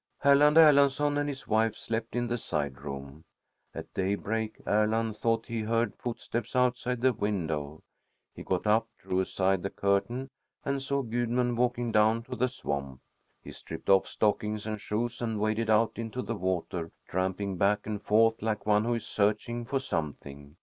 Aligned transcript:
Erland 0.25 0.57
Erlandsson 0.57 1.15
and 1.19 1.29
his 1.29 1.47
wife 1.47 1.75
slept 1.75 2.15
in 2.15 2.25
the 2.25 2.35
side 2.39 2.81
room. 2.81 3.23
At 3.75 3.93
daybreak 3.93 4.59
Erland 4.65 5.15
thought 5.15 5.45
he 5.45 5.61
heard 5.61 5.95
footsteps 5.95 6.55
outside 6.55 7.01
the 7.01 7.13
window. 7.13 7.83
He 8.33 8.41
got 8.41 8.65
up, 8.65 8.87
drew 8.97 9.19
aside 9.19 9.61
the 9.61 9.69
curtain, 9.69 10.31
and 10.65 10.81
saw 10.81 11.03
Gudmund 11.03 11.55
walking 11.59 11.91
down 11.91 12.23
to 12.23 12.35
the 12.35 12.47
swamp. 12.47 12.99
He 13.43 13.51
stripped 13.51 13.91
off 13.91 14.07
stockings 14.07 14.65
and 14.65 14.81
shoes 14.81 15.21
and 15.21 15.39
waded 15.39 15.69
out 15.69 15.91
into 15.99 16.23
the 16.23 16.33
water, 16.35 16.89
tramping 17.07 17.57
back 17.57 17.85
and 17.85 18.01
forth, 18.01 18.41
like 18.41 18.65
one 18.65 18.85
who 18.85 18.95
is 18.95 19.05
searching 19.05 19.65
for 19.65 19.77
something. 19.77 20.55